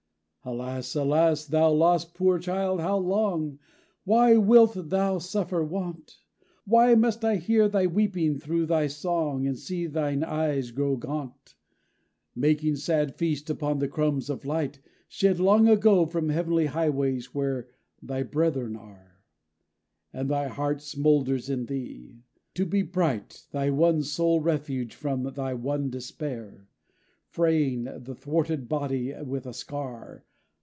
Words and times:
'Alas, 0.43 0.95
Alas, 0.95 1.45
thou 1.45 1.69
lost 1.69 2.15
poor 2.15 2.39
child, 2.39 2.79
how 2.79 2.97
long? 2.97 3.59
Why 4.05 4.37
wilt 4.37 4.73
thou 4.89 5.19
suffer 5.19 5.63
want? 5.63 6.17
Why 6.65 6.95
must 6.95 7.23
I 7.23 7.35
hear 7.35 7.69
thy 7.69 7.85
weeping 7.85 8.39
through 8.39 8.65
thy 8.65 8.87
song, 8.87 9.45
And 9.45 9.55
see 9.55 9.85
thine 9.85 10.23
eyes 10.23 10.71
grow 10.71 10.95
gaunt? 10.95 11.53
Making 12.35 12.75
sad 12.75 13.13
feast 13.13 13.51
upon 13.51 13.77
the 13.77 13.87
crumbs 13.87 14.31
of 14.31 14.43
light 14.43 14.79
Shed 15.07 15.39
long 15.39 15.67
ago 15.67 16.07
from 16.07 16.29
heavenly 16.29 16.65
highways 16.65 17.35
where 17.35 17.67
Thy 18.01 18.23
brethren 18.23 18.75
are! 18.75 19.21
And 20.11 20.27
thy 20.27 20.47
heart 20.47 20.81
smoulders 20.81 21.51
in 21.51 21.67
thee, 21.67 22.23
to 22.55 22.65
be 22.65 22.81
bright, 22.81 23.45
Thy 23.51 23.69
one 23.69 24.01
sole 24.01 24.39
refuge 24.39 24.95
from 24.95 25.21
thy 25.21 25.53
one 25.53 25.91
despair, 25.91 26.67
Fraying 27.27 27.83
the 27.83 28.15
thwarted 28.15 28.67
body 28.67 29.13
with 29.21 29.45
a 29.45 29.53
scar. 29.53 30.25